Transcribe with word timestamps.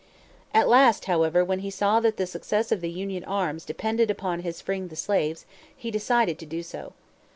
At 0.51 0.67
last, 0.67 1.05
however, 1.05 1.45
when 1.45 1.59
he 1.59 1.69
saw 1.69 1.99
that 1.99 2.17
the 2.17 2.25
success 2.25 2.71
of 2.71 2.81
the 2.81 2.89
Union 2.89 3.23
arms 3.23 3.63
depended 3.65 4.09
upon 4.09 4.39
his 4.39 4.59
freeing 4.59 4.87
the 4.87 4.95
slaves, 4.95 5.45
he 5.77 5.91
decided 5.91 6.39
to 6.39 6.45
do 6.47 6.63
so. 6.63 6.93